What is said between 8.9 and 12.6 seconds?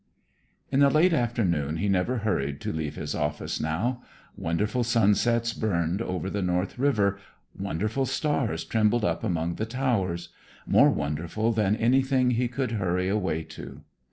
up among the towers; more wonderful than anything he